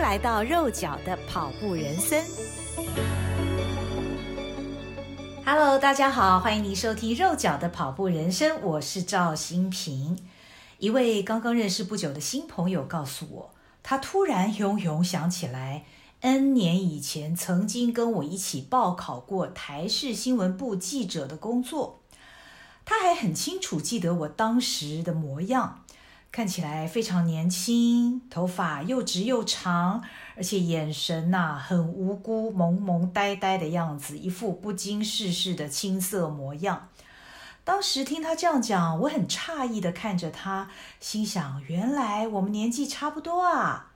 [0.00, 2.24] 来到肉脚的跑步人生。
[5.44, 10.18] Hello，大家好，欢迎您收听肉脚的跑步人生，我是赵新平。
[10.78, 13.50] 一位刚刚认识不久的新朋友告诉我，
[13.82, 15.84] 他突然涌涌想起来
[16.22, 22.00] ，N 年以前曾经跟我一起报考过台视新闻部记者的工作。
[22.86, 25.84] 他还很清楚记得我当时的模样。
[26.32, 30.00] 看起来非常年轻，头发又直又长，
[30.36, 36.88] 而且眼神呐、很无辜、萌萌呆呆的样子，一副不经世事的青涩模样。
[37.64, 43.90] 当时听他这样讲，我很诧异的看着他，心想：原来我们年纪差不多啊。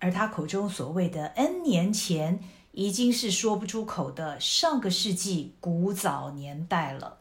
[0.00, 2.40] 而他口中所谓的 N 年前，
[2.72, 7.16] 已经是说不出口的上个世纪古早年代了。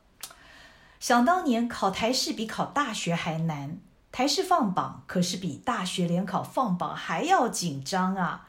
[0.99, 3.79] 想当年考台试比考大学还难。
[4.11, 8.47] 台式放榜可是比大学联考放榜还要紧张啊！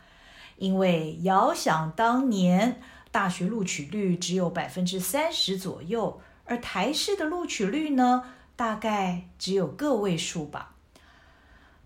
[0.56, 2.80] 因为遥想当年，
[3.10, 8.24] 大学录取率只有百分之三十左右，而台式的录取率呢，
[8.56, 10.74] 大概只有个位数吧。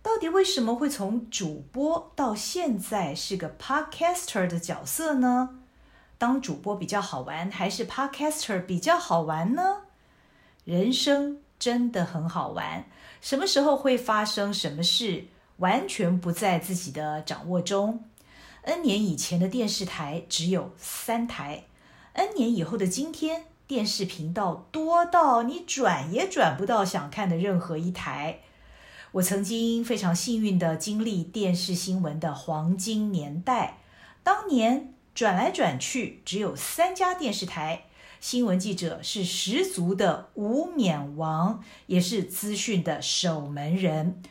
[0.02, 5.60] 到底为什么会从主播到现在是个 podcaster 的角色呢？
[6.18, 9.82] 当主播比较好玩，还是 podcaster 比较好玩呢？
[10.64, 12.84] 人生真的很好玩。
[13.22, 18.04] 什么时候会发生什么事，完全不在自己的掌握中。
[18.64, 21.64] N 年以前的电视台只有三台
[22.12, 28.40] ，N 年以后的今天，电视频道多到你转也转不到想看的任何一台。
[29.12, 33.78] 我曾经非常幸运地经历电视新闻的黄金年代，
[34.22, 37.84] 当年转来转去只有三家电视台。
[38.24, 44.22] 新闻记者是十足的无冕王，也是资讯的守门人。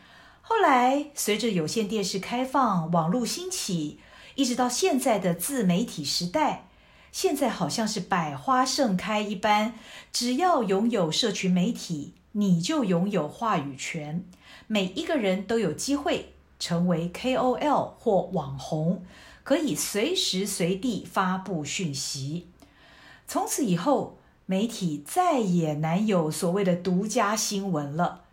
[0.42, 4.00] 后来，随着有线电视开放、网络兴起，
[4.34, 6.70] 一直到现在的自媒体时代，
[7.12, 9.76] 现在好像是百花盛开一般。
[10.12, 14.26] 只要拥有社群媒体，你就拥有话语权。
[14.66, 19.06] 每一个人都有机会成为 KOL 或网红，
[19.44, 22.48] 可以随时随地发布讯息。
[23.34, 28.26] 从此以后，媒体再也难有所谓的独家新闻了。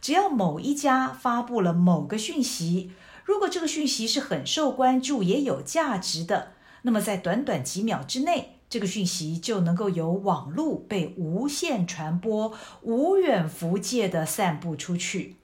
[0.00, 2.90] 只要某一家发布了某个讯息，
[3.24, 6.48] 如果这个讯息是很受关注、也有价值的，
[6.82, 12.52] 那么在短短几秒之内，这个讯息就能够由网络被无限传播、
[12.82, 15.36] 无远弗届地散布出去。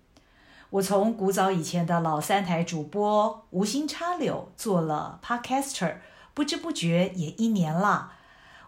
[0.70, 5.98] 我从古早以前的老三台主播无心插柳做了 Podcaster，
[6.34, 8.14] 不知不觉也一年了。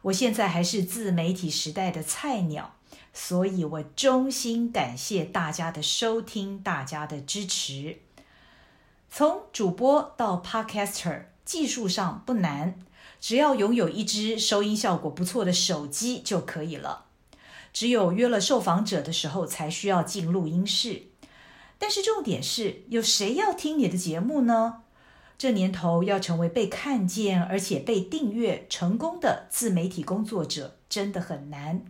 [0.07, 2.77] 我现在还是自媒体时代的菜鸟，
[3.13, 7.99] 所以我衷心感谢大家的收听，大家的支持。
[9.11, 12.79] 从主播到 Podcaster，技术上不难，
[13.21, 17.07] 只要拥有一支收音效果不错的手机就可以了。
[17.73, 21.09] 只有约了受访者的时候才需要进录音室。
[21.79, 24.83] 但是重点是，有谁要听你的节目呢？
[25.39, 31.83] 这年头要成为被看见而且被订阅成功的自媒体工作者真的很难。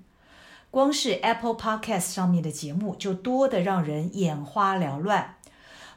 [0.71, 5.37] 光是 Apple Podcast 上面的节目就多得让人眼花缭乱。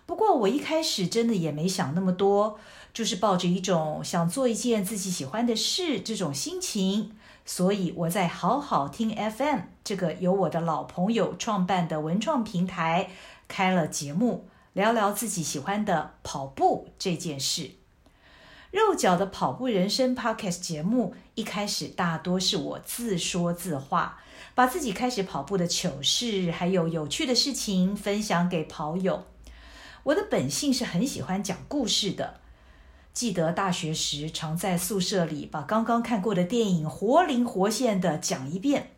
[0.06, 2.60] 不过我一开始真的也没想那么多，
[2.94, 7.12] 就是抱着一种想做一件自己喜欢的事这种心情，
[7.46, 13.10] 所以我在好好听 FM 这个由我的老朋友创办的文创平台
[13.48, 14.48] 开了节目。
[14.80, 17.72] 聊聊自己喜欢的跑步这件事。
[18.72, 24.22] 肉脚的跑步人生 Podcast 节目一开始大多是我自说自话，
[24.56, 29.26] 把自己开始跑步的糗事还有有趣的事情分享给跑友。
[30.04, 32.40] 我的本性是很喜欢讲故事的。
[33.12, 38.92] 记得大学时常在宿舍里把刚刚看过的电影活灵活现的讲一遍，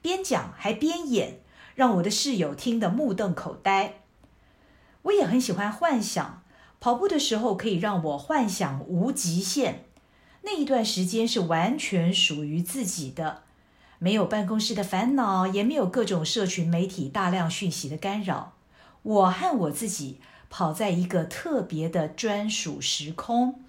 [0.00, 1.40] 边讲还边演，
[1.74, 4.05] 让我的室友听得目瞪口呆。
[5.06, 6.42] 我也很喜欢幻想，
[6.80, 9.84] 跑步的时候可以让我幻想无极限。
[10.42, 13.42] 那一段时间是完全属于自己的，
[13.98, 18.54] 没有办公室的烦恼，也没有各种社群媒体大量讯息的干扰。
[19.02, 20.20] 我和我自己
[20.50, 23.60] 跑在一个特别的专属时空。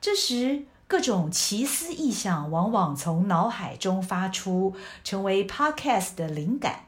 [0.00, 6.85] 这时，各种奇思异想往往从脑海中发出，成为 Podcast 的灵感。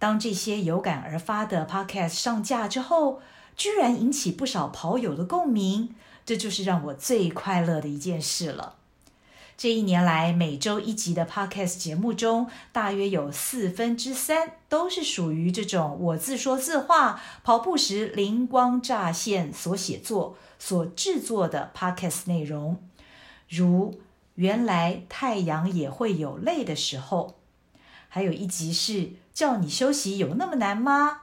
[0.00, 3.20] 当这些有感而发的 Podcast 上架之后，
[3.54, 5.94] 居然引起不少跑友的共鸣，
[6.24, 8.76] 这就是让我最快乐的一件事了。
[9.58, 22.82] 这一年来，每周一集的 Podcast 节目中，大约有四分之三都是属于这种我自说自话、跑步时灵光乍现所写作、所制作的 Podcast 内容，
[23.50, 24.00] 如
[24.36, 27.34] “原来太阳也会有累的时候”，
[28.12, 31.22] 还有一集是“叫你休息有那么难吗”，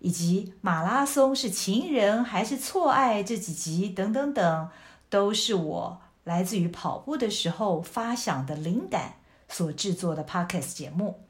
[0.00, 4.68] 以及“马拉松是情人还是错爱”这几集等等等，
[5.10, 6.00] 都是我。
[6.24, 9.16] 来自于跑步的时候发想的灵感
[9.48, 11.24] 所制作的 Podcast 节目。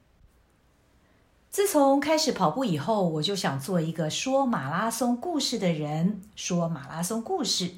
[1.48, 7.76] 自从开始跑步以后，我就想做一个说马拉松故事的人，说马拉松故事。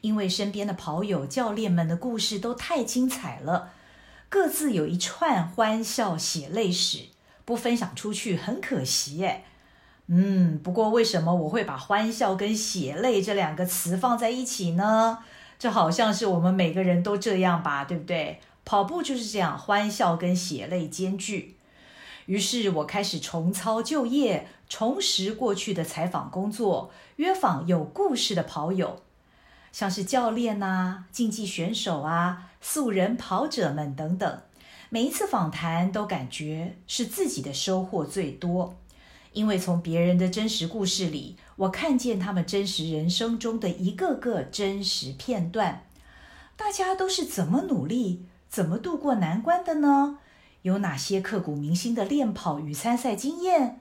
[0.00, 3.72] 因为身边的跑友、教练们的故事都太精彩了，
[4.28, 7.06] 各自有一串欢笑血泪史，
[7.44, 9.44] 不分享出去很可惜耶。
[10.06, 15.18] 嗯，不过为什么我会把欢笑跟血泪这两个词放在一起呢？
[15.58, 18.40] 这好像是我们每个人都这样吧，对不对？
[18.64, 21.56] 跑步就是这样，欢笑跟血泪兼具。
[22.26, 29.00] 于是我开始重操旧业，重拾过去的采访工作，约访有故事的跑友，
[29.72, 34.40] 像是教练啊、竞技选手啊、素人跑者们等等。
[34.90, 38.76] 每一次访谈都感觉是自己的收获最多。
[39.34, 45.84] 因为从别人的真实故事里，我看见他们真实人生中的一个个真实片段。
[46.56, 50.18] 大家都是怎么努力、怎么度过难关的呢？
[50.62, 53.80] 有哪些刻骨铭心的练跑与参赛经验？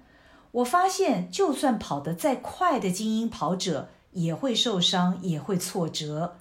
[0.51, 6.35] 我发现，就算跑得再快的精英跑者，也会受伤，也会挫折；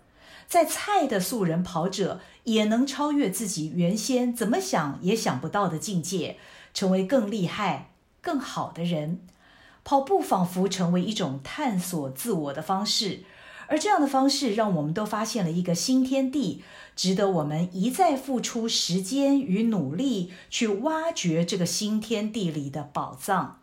[0.49, 6.37] 再菜的素人跑者，也能超越自己原先怎么想也想不到的境界，
[6.73, 7.91] 成为更厉害。
[8.21, 9.21] 更好的人，
[9.85, 13.23] 跑步仿佛成为一种探索自我的方式，
[13.69, 16.65] 而这样的方式让我们都发现了一个新天地，
[16.97, 23.61] 值得我们一再付出时间与努力去挖掘这个新天地里的宝藏。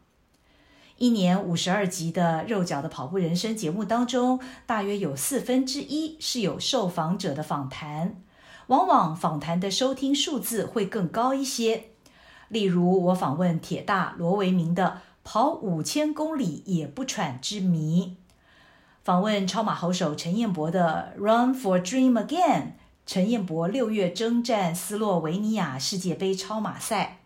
[1.04, 8.16] 一年五十二集的肉脚的跑步人生节目当中，大约有四分之一是有受访者的访谈，
[8.68, 11.88] 往往访谈的收听数字会更高一些。
[12.48, 18.16] 例如，我访问铁大罗维明的跑五千公里也不喘之谜；
[19.04, 27.18] 访问超马好手陈彦博的 Run for Dream Again，陈彦博六月征战斯洛维尼亚世界杯超马赛；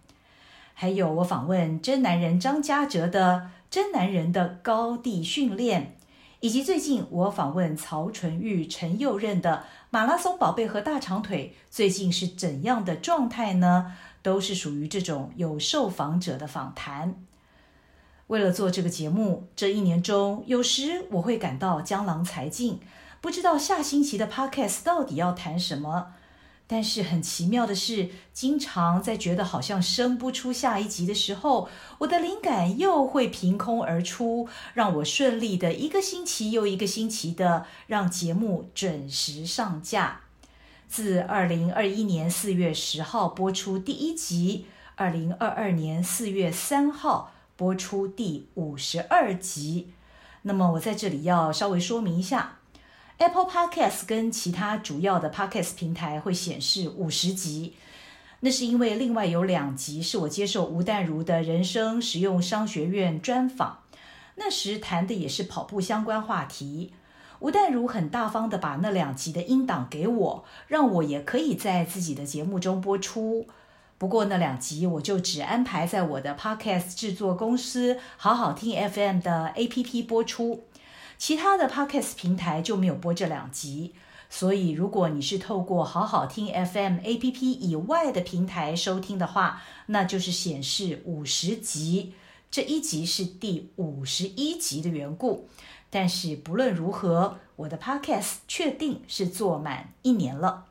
[0.74, 5.98] 还有我访问真男人张家哲的真男人的高地训练，
[6.40, 13.94] 以及最近我访问曹纯玉、陈佑任的马拉松宝贝和大长腿，最近是怎样的状态呢？
[14.24, 17.16] 都是属于这种有受访者的访谈。
[18.28, 22.82] 为了做这个节目，这一年中，有时我会感到江郎才尽，
[23.22, 26.14] 不知道下星期的 Podcast 到底要谈什么。
[26.70, 31.70] 但是很奇妙的是，经常在觉得好像生不出下一集的时候，
[32.00, 40.22] 我的灵感又会凭空而出，让我顺利的一个星期又一个星期的让节目准时上架。
[40.90, 44.66] 自二零二一年四月十号播出第一集，
[44.96, 49.94] 二零二二年四月三号播出第五十二集。
[50.44, 52.60] 那么我在这里要稍微说明一下
[53.18, 57.74] ，Apple Podcast 跟其他主要的 Podcast 平台会显示五十集，
[58.42, 63.80] 那是因为另外有两集是我接受吴淡如的人生实用商学院专访，
[64.36, 66.94] 那时谈的也是跑步相关话题。
[67.40, 73.48] 吴淡如很大方地把那两集的音档给我，让我也可以在自己的节目中播出。
[74.00, 80.66] 不过那两集我就只安排在我的 Podcast 制作公司好好听 FM 的 APP 播出，
[81.18, 83.94] 其他的 Podcast 平台就没有播这两集。
[84.30, 92.14] 所以如果你是透过好好听 FM APP 以外的平台收听的话，那就是显示五十集，
[92.52, 95.48] 这一集是第五十一集的缘故。
[95.90, 100.66] 但是不论如何，我的 Podcast 确定是做满一年了。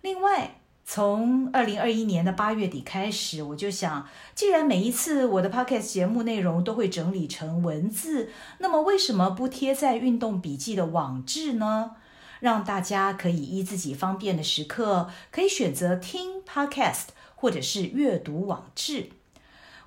[0.00, 11.92] 另外，从二零二一年的八月底开始，我就想，既然每一次我的 Podcast 节目内容都会整理成文字，那么为什么不贴在运动笔记的网志呢？
[12.40, 19.10] 让大家可以依自己方便的时刻，可以选择听 Podcast 或者是阅读网志。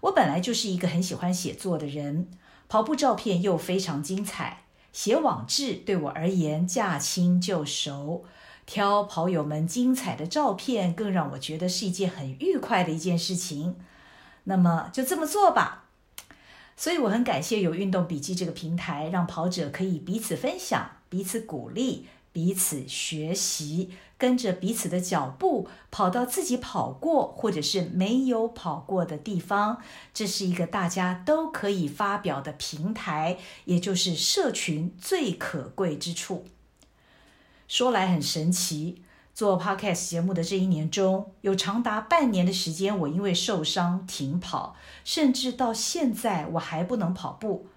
[0.01, 2.29] 我本来就是一个很喜欢写作的人。
[2.67, 8.25] 跑步照片又非常精彩，写网志对我而言驾轻就熟，
[8.65, 13.75] 挑跑友们精彩的照片更让我觉得是一件很愉快的一件事情。
[14.45, 15.85] 那么就这么做吧。
[16.77, 29.81] 所以我很感谢有运动笔记这个平台，让跑者可以彼此分享、彼此鼓励、彼此学习，跟着彼此的脚步，跑到自己跑过或者是没有跑过的地方。
[30.13, 36.45] 这是一个大家都可以发表的平台，也就是社群最可贵之处。
[37.67, 39.01] 说来很神奇，
[39.33, 47.67] 做 Podcast 节目的这一年中，有长达半年的时间，我因为受伤停跑，甚至到现在我还不能跑步。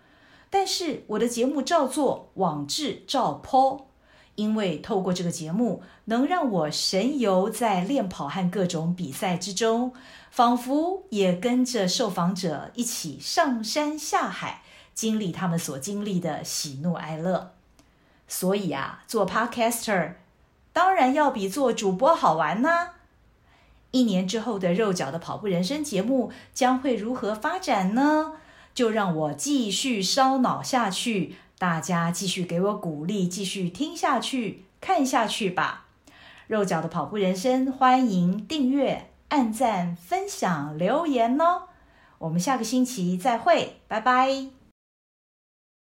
[0.50, 3.85] 但是我的节目照做，网志照 po。
[4.35, 9.92] 因为透过这个节目，能让我神游在练跑和各种比赛之中，
[10.30, 14.62] 仿佛也跟着受访者一起上山下海，
[14.95, 17.58] 经历他们所经历的喜怒哀乐。
[18.28, 20.12] 所以啊，做 Podcaster
[20.73, 22.90] 当然要比做主播好玩呢。
[23.90, 28.35] 一年之后的肉脚的跑步人生节目将会如何发展呢？
[28.75, 31.37] 就让我继续烧脑下去。
[31.58, 35.87] 大家继续给我鼓励，继续听下去、看下去吧。
[36.47, 41.62] 肉脚的跑步人生，欢迎订阅、按赞、分享、留言哦。
[42.18, 44.58] 我们下个星期再会，拜拜。